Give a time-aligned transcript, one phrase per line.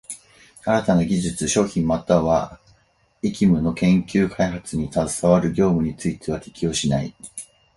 [0.63, 2.59] 新たな技術、商品又は
[3.21, 7.13] 役務の研究開発に係る業務については適用しない。